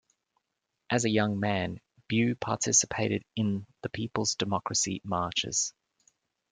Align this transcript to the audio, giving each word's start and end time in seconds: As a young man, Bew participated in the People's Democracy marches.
As 0.89 1.05
a 1.05 1.11
young 1.11 1.39
man, 1.39 1.79
Bew 2.07 2.33
participated 2.33 3.23
in 3.35 3.67
the 3.83 3.89
People's 3.89 4.33
Democracy 4.33 4.99
marches. 5.03 5.75